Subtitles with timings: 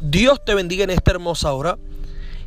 [0.00, 1.78] Dios te bendiga en esta hermosa hora.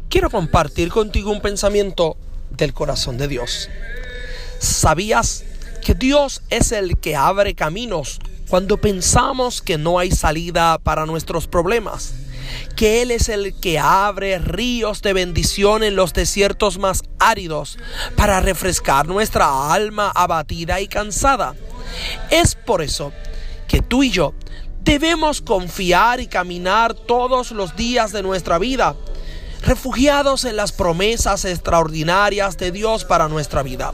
[0.10, 2.18] Quiero compartir contigo un pensamiento
[2.50, 3.70] del corazón de Dios.
[4.60, 5.44] ¿Sabías
[5.86, 11.48] que Dios es el que abre caminos cuando pensamos que no hay salida para nuestros
[11.48, 12.16] problemas?
[12.76, 17.78] que Él es el que abre ríos de bendición en los desiertos más áridos
[18.16, 21.56] para refrescar nuestra alma abatida y cansada.
[22.30, 23.12] Es por eso
[23.68, 24.34] que tú y yo
[24.84, 28.98] Debemos confiar y caminar todos los días de nuestra vida,
[29.62, 33.94] refugiados en las promesas extraordinarias de Dios para nuestra vida.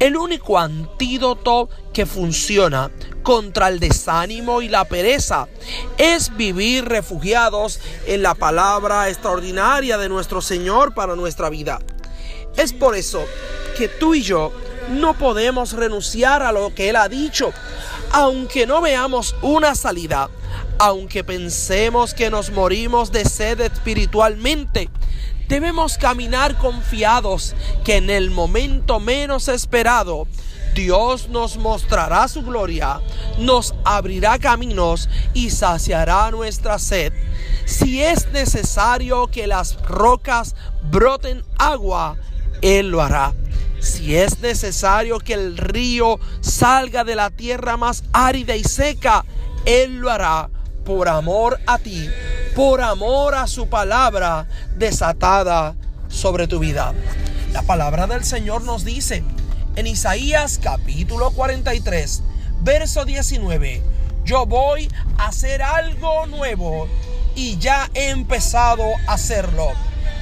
[0.00, 2.90] El único antídoto que funciona
[3.22, 5.46] contra el desánimo y la pereza
[5.98, 11.78] es vivir refugiados en la palabra extraordinaria de nuestro Señor para nuestra vida.
[12.56, 13.24] Es por eso
[13.76, 14.52] que tú y yo
[14.90, 17.52] no podemos renunciar a lo que Él ha dicho,
[18.12, 20.30] aunque no veamos una salida,
[20.78, 24.88] aunque pensemos que nos morimos de sed espiritualmente,
[25.48, 30.26] debemos caminar confiados que en el momento menos esperado,
[30.74, 33.00] Dios nos mostrará su gloria,
[33.38, 37.12] nos abrirá caminos y saciará nuestra sed.
[37.64, 40.54] Si es necesario que las rocas
[40.90, 42.16] broten agua,
[42.62, 43.34] Él lo hará.
[43.80, 49.24] Si es necesario que el río salga de la tierra más árida y seca,
[49.64, 50.50] Él lo hará
[50.84, 52.08] por amor a ti,
[52.56, 55.76] por amor a su palabra desatada
[56.08, 56.94] sobre tu vida.
[57.52, 59.22] La palabra del Señor nos dice
[59.76, 62.22] en Isaías capítulo 43,
[62.62, 63.82] verso 19,
[64.24, 66.88] yo voy a hacer algo nuevo
[67.36, 69.68] y ya he empezado a hacerlo.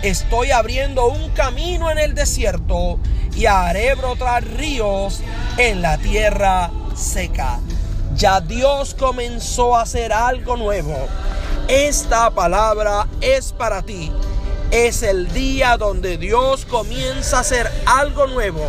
[0.03, 3.01] Estoy abriendo un camino en el desierto
[3.37, 5.21] y haré brotar ríos
[5.59, 7.61] en la tierra seca.
[8.15, 10.97] Ya Dios comenzó a hacer algo nuevo.
[11.69, 14.11] Esta palabra es para ti.
[14.71, 18.65] Es el día donde Dios comienza a hacer algo nuevo.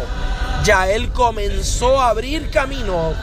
[0.63, 3.13] Ya Él comenzó a abrir camino.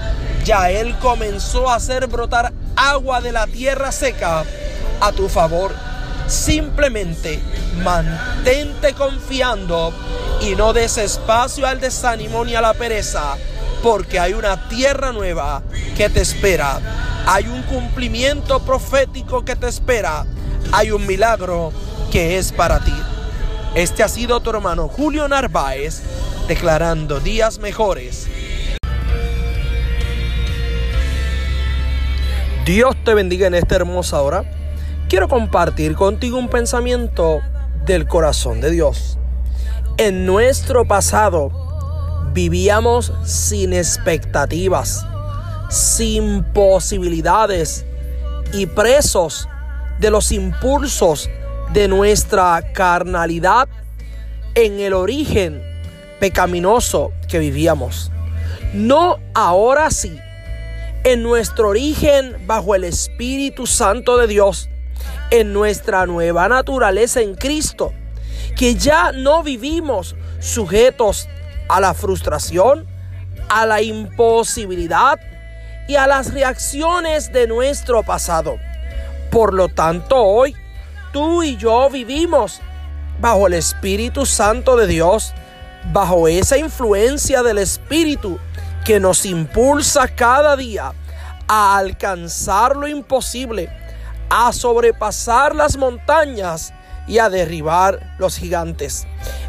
[0.45, 4.45] Ya Él comenzó a hacer brotar agua de la tierra seca
[5.01, 5.75] a tu favor.
[6.27, 7.41] Simplemente
[7.83, 9.93] mantente confiando
[10.41, 13.37] y no des espacio al desánimo ni a la pereza,
[13.83, 15.63] porque hay una tierra nueva
[15.97, 16.81] que te espera.
[17.27, 20.27] Hay un cumplimiento profético que te espera.
[20.73, 21.73] Hay un milagro
[22.11, 22.95] que es para ti.
[23.75, 26.03] Este ha sido tu hermano Julio Narváez
[26.47, 28.29] declarando días mejores.
[32.65, 34.45] Dios te bendiga en esta hermosa hora.
[35.15, 37.41] Quiero compartir contigo un pensamiento
[37.85, 39.17] del corazón de Dios.
[39.97, 41.53] En nuestro pasado
[42.33, 45.07] vivíamos sin expectativas,
[45.71, 47.87] sin posibilidades
[48.53, 49.49] y presos
[50.01, 51.31] de los impulsos
[51.73, 53.69] de nuestra carnalidad
[54.57, 55.63] en el origen
[56.19, 58.11] pecaminoso que vivíamos.
[58.73, 60.19] No ahora sí,
[61.05, 64.71] en nuestro origen bajo el Espíritu Santo de Dios,
[65.31, 67.93] en nuestra nueva naturaleza en Cristo
[68.57, 71.29] que ya no vivimos sujetos
[71.69, 72.87] a la frustración,
[73.49, 75.19] a la imposibilidad
[75.89, 78.57] y a las reacciones de nuestro pasado.
[79.31, 80.55] Por lo tanto, hoy
[81.13, 82.61] tú y yo vivimos
[83.21, 85.35] bajo el Espíritu Santo de Dios,
[85.93, 88.39] bajo esa influencia del Espíritu
[88.85, 90.93] que nos impulsa cada día
[91.49, 93.71] a alcanzar lo imposible,
[94.31, 96.73] a sobrepasar las montañas
[97.07, 99.07] y a derribar los gigantes.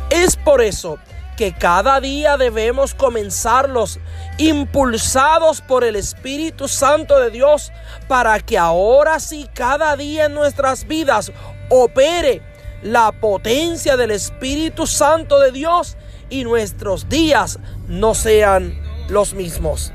[0.09, 0.99] Es por eso
[1.37, 3.99] que cada día debemos comenzarlos
[4.37, 7.71] impulsados por el Espíritu Santo de Dios
[8.07, 11.31] para que ahora sí cada día en nuestras vidas
[11.69, 12.41] opere
[12.81, 15.97] la potencia del Espíritu Santo de Dios
[16.29, 19.91] y nuestros días no sean los mismos.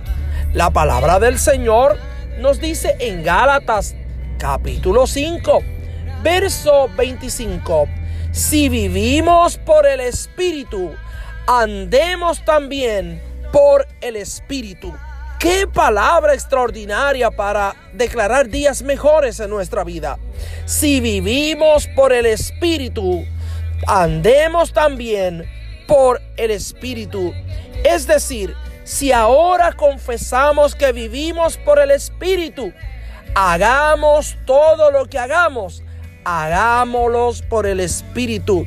[0.52, 1.96] La palabra del Señor
[2.38, 3.94] nos dice en Gálatas
[4.40, 5.62] capítulo 5
[6.22, 7.86] verso 25.
[8.32, 10.94] Si vivimos por el Espíritu,
[11.46, 13.20] andemos también
[13.52, 14.94] por el Espíritu.
[15.38, 20.18] Qué palabra extraordinaria para declarar días mejores en nuestra vida.
[20.64, 23.26] Si vivimos por el Espíritu,
[23.86, 25.44] andemos también
[25.86, 27.34] por el Espíritu.
[27.84, 28.54] Es decir,
[28.84, 32.72] si ahora confesamos que vivimos por el Espíritu,
[33.34, 35.82] hagamos todo lo que hagamos
[36.24, 38.66] hagámoslos por el Espíritu.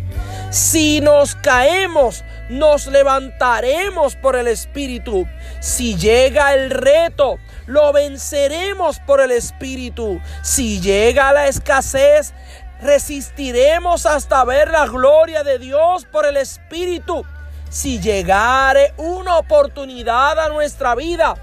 [0.50, 5.28] Si nos caemos, nos levantaremos por el Espíritu.
[5.60, 10.22] Si llega el reto, lo venceremos por el Espíritu.
[10.44, 12.34] Si llega la escasez,
[12.82, 17.26] resistiremos hasta ver la gloria de Dios por el Espíritu.
[17.70, 21.36] Si llegare una oportunidad a nuestra vida,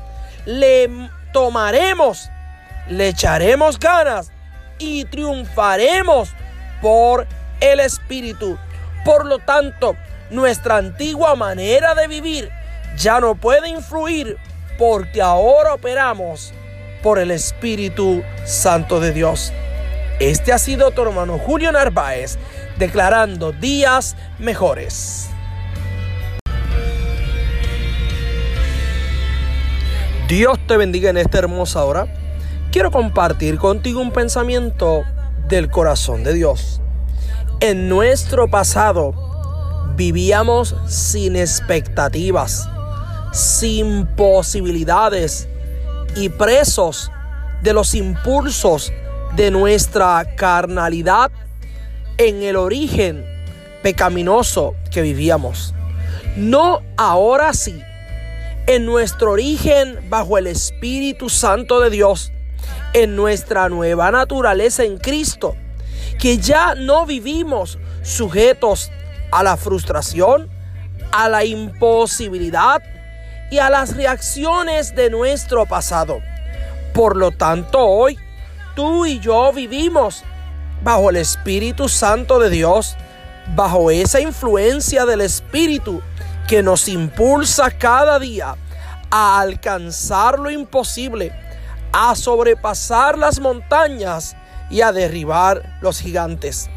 [0.47, 0.89] le
[1.33, 2.31] tomaremos,
[2.91, 4.33] le echaremos ganas
[4.79, 6.35] y triunfaremos
[6.83, 7.27] por
[7.61, 8.59] el Espíritu.
[9.05, 9.97] Por lo tanto,
[10.31, 12.51] nuestra antigua manera de vivir
[12.97, 14.37] ya no puede influir
[14.77, 16.53] porque ahora operamos
[17.03, 19.53] por el Espíritu Santo de Dios.
[20.19, 22.39] Este ha sido tu hermano Julio Narváez
[22.77, 25.29] declarando días mejores.
[30.29, 32.20] Dios te bendiga en esta hermosa hora.
[32.73, 35.03] Quiero compartir contigo un pensamiento
[35.49, 36.81] del corazón de Dios.
[37.59, 39.13] En nuestro pasado
[39.97, 42.69] vivíamos sin expectativas,
[43.33, 45.49] sin posibilidades
[46.15, 47.11] y presos
[47.61, 48.93] de los impulsos
[49.35, 51.33] de nuestra carnalidad
[52.19, 53.27] en el origen
[53.83, 55.75] pecaminoso que vivíamos.
[56.37, 57.83] No ahora sí,
[58.69, 62.33] en nuestro origen bajo el Espíritu Santo de Dios,
[62.93, 65.57] en nuestra nueva naturaleza en Cristo,
[66.19, 68.91] que ya no vivimos sujetos
[69.31, 70.49] a la frustración,
[71.13, 72.83] a la imposibilidad
[73.51, 76.21] y a las reacciones de nuestro pasado.
[76.93, 78.19] Por lo tanto, hoy
[78.75, 80.25] tú y yo vivimos
[80.83, 82.97] bajo el Espíritu Santo de Dios,
[83.55, 86.03] bajo esa influencia del Espíritu
[86.49, 88.57] que nos impulsa cada día
[89.11, 91.33] a alcanzar lo imposible,
[91.93, 94.37] a sobrepasar las montañas
[94.71, 96.71] y a derribar los gigantes.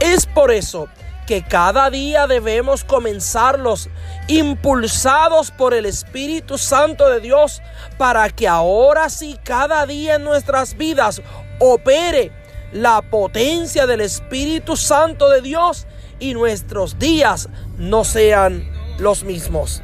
[0.00, 0.88] Es por eso
[1.26, 3.90] que cada día debemos comenzarlos
[4.28, 7.60] impulsados por el Espíritu Santo de Dios
[7.98, 11.20] para que ahora sí cada día en nuestras vidas
[11.58, 12.32] opere
[12.72, 15.86] la potencia del Espíritu Santo de Dios
[16.18, 18.66] y nuestros días no sean
[18.98, 19.82] los mismos.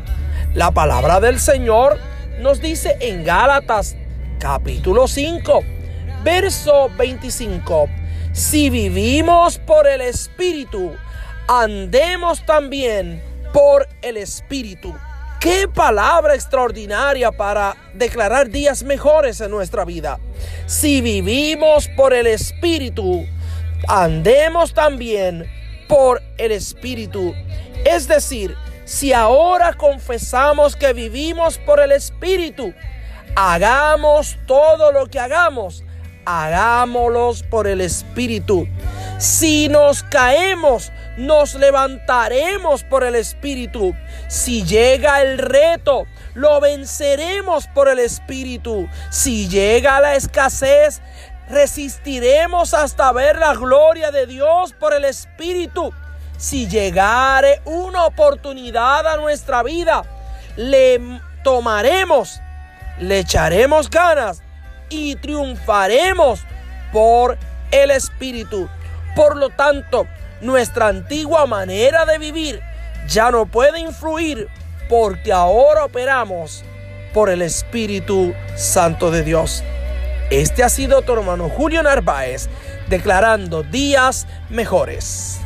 [0.54, 1.98] La palabra del Señor
[2.40, 3.96] nos dice en Gálatas
[4.44, 5.64] capítulo 5,
[6.22, 7.88] verso 25,
[8.34, 10.92] si vivimos por el Espíritu,
[11.48, 13.22] andemos también
[13.54, 14.94] por el Espíritu.
[15.40, 20.20] Qué palabra extraordinaria para declarar días mejores en nuestra vida.
[20.66, 23.24] Si vivimos por el Espíritu,
[23.88, 25.46] andemos también
[25.88, 27.34] por el Espíritu.
[27.86, 28.54] Es decir,
[28.84, 32.74] si ahora confesamos que vivimos por el Espíritu,
[33.36, 35.84] hagamos todo lo que hagamos,
[36.24, 38.66] hagámoslos por el Espíritu.
[39.18, 43.94] Si nos caemos, nos levantaremos por el Espíritu.
[44.28, 48.88] Si llega el reto, lo venceremos por el Espíritu.
[49.10, 51.00] Si llega la escasez,
[51.48, 55.92] resistiremos hasta ver la gloria de Dios por el Espíritu.
[56.36, 60.02] Si llegare una oportunidad a nuestra vida,
[60.56, 61.00] le
[61.42, 62.40] tomaremos,
[62.98, 64.42] le echaremos ganas
[64.88, 66.40] y triunfaremos
[66.92, 67.38] por
[67.70, 68.68] el Espíritu.
[69.16, 70.06] Por lo tanto,
[70.40, 72.60] nuestra antigua manera de vivir
[73.08, 74.48] ya no puede influir
[74.88, 76.64] porque ahora operamos
[77.12, 79.62] por el Espíritu Santo de Dios.
[80.30, 82.48] Este ha sido tu hermano Julio Narváez
[82.88, 85.40] declarando días mejores.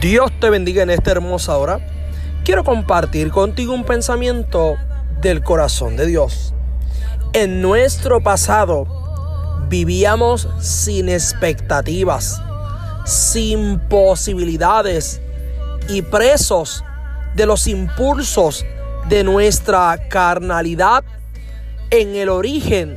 [0.00, 1.95] Dios te bendiga en esta hermosa hora.
[2.46, 4.76] Quiero compartir contigo un pensamiento
[5.20, 6.54] del corazón de Dios.
[7.32, 8.86] En nuestro pasado
[9.68, 12.40] vivíamos sin expectativas,
[13.04, 15.20] sin posibilidades
[15.88, 16.84] y presos
[17.34, 18.64] de los impulsos
[19.08, 21.02] de nuestra carnalidad
[21.90, 22.96] en el origen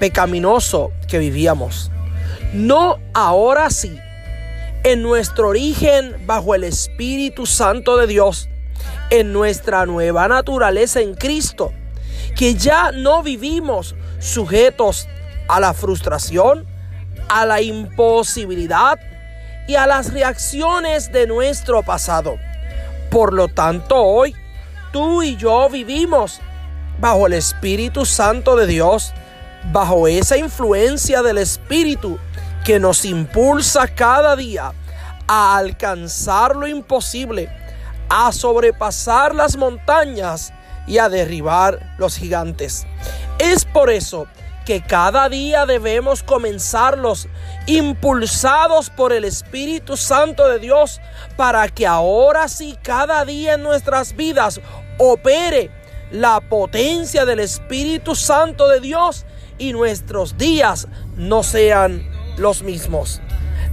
[0.00, 1.92] pecaminoso que vivíamos.
[2.52, 3.96] No ahora sí,
[4.82, 8.49] en nuestro origen bajo el Espíritu Santo de Dios,
[9.10, 11.72] en nuestra nueva naturaleza en Cristo,
[12.36, 15.08] que ya no vivimos sujetos
[15.48, 16.66] a la frustración,
[17.28, 18.98] a la imposibilidad
[19.66, 22.36] y a las reacciones de nuestro pasado.
[23.10, 24.34] Por lo tanto, hoy
[24.92, 26.40] tú y yo vivimos
[27.00, 29.12] bajo el Espíritu Santo de Dios,
[29.72, 32.18] bajo esa influencia del Espíritu
[32.64, 34.72] que nos impulsa cada día
[35.26, 37.48] a alcanzar lo imposible,
[38.10, 40.52] a sobrepasar las montañas
[40.86, 42.86] y a derribar los gigantes.
[43.38, 44.26] Es por eso
[44.66, 47.28] que cada día debemos comenzarlos
[47.66, 51.00] impulsados por el Espíritu Santo de Dios
[51.36, 54.60] para que ahora sí cada día en nuestras vidas
[54.98, 55.70] opere
[56.10, 59.24] la potencia del Espíritu Santo de Dios
[59.58, 63.20] y nuestros días no sean los mismos.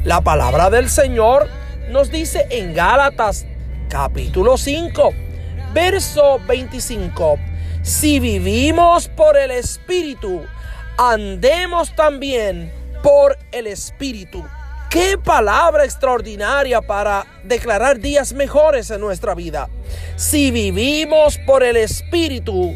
[0.03, 1.47] La palabra del Señor
[1.89, 3.45] nos dice en Gálatas
[3.89, 5.13] capítulo 5,
[5.73, 7.39] verso 25,
[7.81, 10.43] si vivimos por el Espíritu,
[10.97, 14.43] andemos también por el Espíritu.
[14.89, 19.69] Qué palabra extraordinaria para declarar días mejores en nuestra vida.
[20.15, 22.75] Si vivimos por el Espíritu,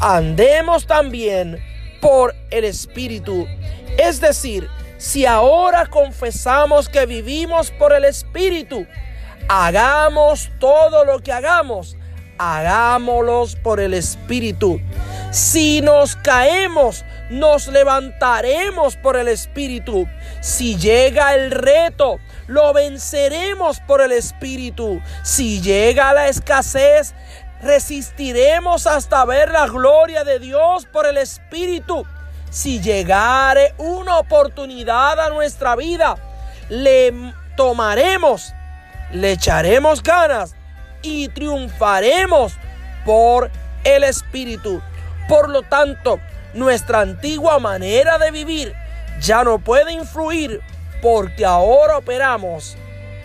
[0.00, 1.58] andemos también
[2.00, 3.46] por el Espíritu.
[3.98, 8.86] Es decir, si ahora confesamos que vivimos por el Espíritu,
[9.52, 11.96] hagamos todo lo que hagamos,
[12.38, 14.80] hagámoslos por el Espíritu.
[15.32, 20.06] Si nos caemos, nos levantaremos por el Espíritu.
[20.40, 25.02] Si llega el reto, lo venceremos por el Espíritu.
[25.24, 27.12] Si llega la escasez,
[27.60, 32.06] resistiremos hasta ver la gloria de Dios por el Espíritu.
[32.50, 36.14] Si llegare una oportunidad a nuestra vida,
[36.68, 37.12] le
[37.56, 38.54] tomaremos,
[39.12, 40.54] le echaremos ganas
[41.02, 42.54] y triunfaremos
[43.04, 43.50] por
[43.84, 44.80] el Espíritu.
[45.28, 46.20] Por lo tanto,
[46.54, 48.74] nuestra antigua manera de vivir
[49.20, 50.60] ya no puede influir
[51.02, 52.76] porque ahora operamos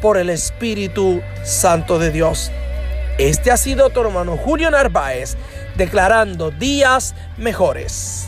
[0.01, 2.51] por el Espíritu Santo de Dios.
[3.17, 5.37] Este ha sido tu hermano Julio Narváez
[5.75, 8.27] declarando días mejores.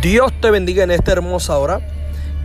[0.00, 1.80] Dios te bendiga en esta hermosa hora.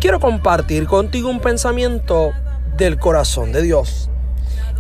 [0.06, 2.32] Quiero compartir contigo un pensamiento
[2.78, 4.08] del corazón de Dios.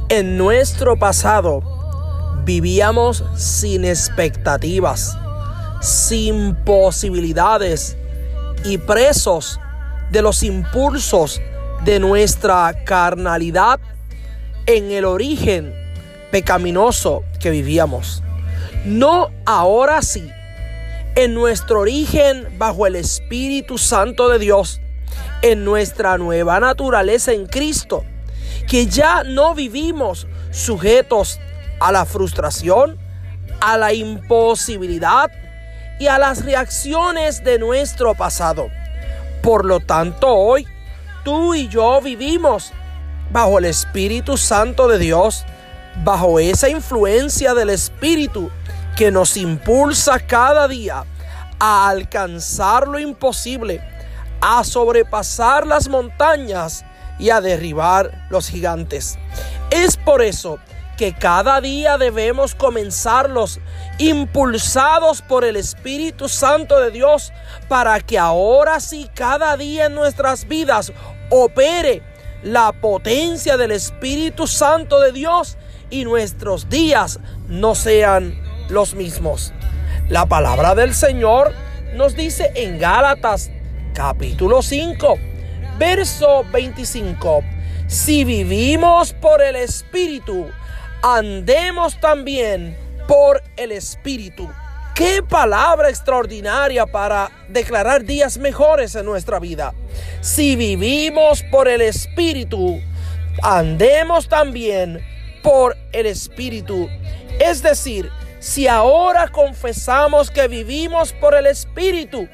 [0.08, 1.63] En nuestro pasado
[2.46, 5.17] vivíamos sin expectativas,
[5.82, 7.98] sin posibilidades
[8.65, 9.60] y presos
[10.12, 11.41] de los impulsos
[11.86, 13.79] de nuestra carnalidad
[14.67, 15.74] en el origen
[16.29, 18.22] pecaminoso que vivíamos.
[18.86, 20.29] No ahora sí,
[21.15, 24.82] en nuestro origen bajo el Espíritu Santo de Dios,
[25.41, 28.03] en nuestra nueva naturaleza en Cristo
[28.67, 31.39] que ya no vivimos sujetos
[31.79, 32.97] a la frustración,
[33.62, 35.31] a la imposibilidad
[36.00, 38.67] y a las reacciones de nuestro pasado.
[39.41, 40.67] Por lo tanto, hoy
[41.24, 42.71] tú y yo vivimos
[43.31, 45.45] bajo el Espíritu Santo de Dios,
[46.03, 48.50] bajo esa influencia del Espíritu
[48.95, 51.03] que nos impulsa cada día
[51.59, 53.81] a alcanzar lo imposible,
[54.48, 56.86] a sobrepasar las montañas
[57.18, 59.18] y a derribar los gigantes.
[59.72, 60.60] Es por eso
[60.98, 63.60] que cada día debemos comenzarlos
[63.98, 67.34] impulsados por el Espíritu Santo de Dios
[67.68, 70.94] para que ahora sí cada día en nuestras vidas
[71.32, 72.04] opere
[72.44, 75.58] la potencia del Espíritu Santo de Dios
[75.90, 79.54] y nuestros días no sean los mismos.
[80.08, 81.52] La palabra del Señor
[81.96, 83.50] nos dice en Gálatas
[83.96, 85.18] capítulo 5
[85.80, 87.44] verso 25.
[87.88, 90.50] Si vivimos por el Espíritu,
[91.02, 94.50] andemos también por el Espíritu.
[94.94, 99.74] Qué palabra extraordinaria para declarar días mejores en nuestra vida.
[100.22, 102.82] Si vivimos por el Espíritu,
[103.44, 105.02] andemos también
[105.42, 106.90] por el Espíritu.
[107.40, 108.10] Es decir,
[108.40, 112.28] si ahora confesamos que vivimos por el Espíritu,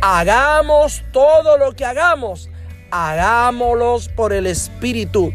[0.00, 2.48] hagamos todo lo que hagamos
[2.90, 5.32] hagámoslos por el Espíritu.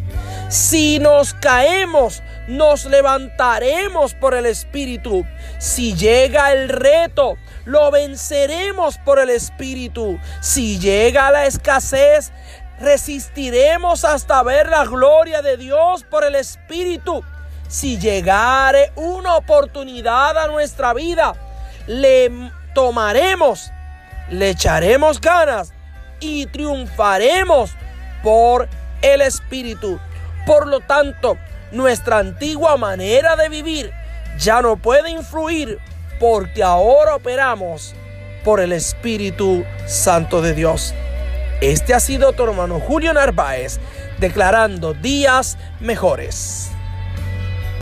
[0.50, 5.25] Si nos caemos, nos levantaremos por el Espíritu.
[5.60, 10.20] Si llega el reto, lo venceremos por el Espíritu.
[10.41, 12.32] Si llega la escasez,
[12.80, 17.24] resistiremos hasta ver la gloria de Dios por el Espíritu.
[17.68, 21.34] Si llegare una oportunidad a nuestra vida,
[21.88, 22.30] le
[22.74, 23.72] tomaremos,
[24.31, 25.73] le echaremos ganas
[26.19, 27.71] y triunfaremos
[28.23, 28.67] por
[29.01, 30.00] el Espíritu.
[30.45, 31.38] Por lo tanto,
[31.71, 33.91] nuestra antigua manera de vivir
[34.39, 35.77] ya no puede influir
[36.19, 37.93] porque ahora operamos
[38.43, 40.93] por el Espíritu Santo de Dios.
[41.61, 43.79] Este ha sido tu hermano Julio Narváez
[44.17, 46.71] declarando días mejores.